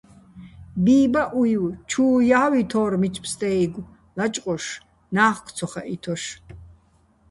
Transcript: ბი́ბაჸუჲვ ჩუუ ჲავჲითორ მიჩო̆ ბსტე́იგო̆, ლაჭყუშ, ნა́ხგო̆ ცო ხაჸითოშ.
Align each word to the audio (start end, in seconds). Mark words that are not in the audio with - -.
ბი́ბაჸუჲვ 0.83 1.65
ჩუუ 1.89 2.17
ჲავჲითორ 2.27 2.91
მიჩო̆ 3.01 3.23
ბსტე́იგო̆, 3.23 3.89
ლაჭყუშ, 4.17 4.65
ნა́ხგო̆ 5.15 5.53
ცო 5.55 5.67
ხაჸითოშ. 5.71 6.23